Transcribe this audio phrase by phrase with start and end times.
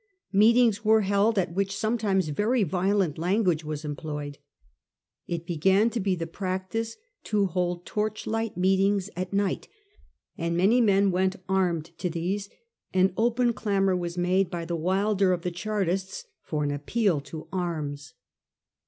[0.33, 4.39] Meetings were held at which sometimes very violent language was employed.
[5.27, 9.67] It began to be the practice to hold torchlight meetings at night,
[10.39, 12.49] and many men went armed to these,
[12.91, 17.47] and open clamour was made by the wilder of the Chartists for an appeal to
[17.53, 18.15] arms.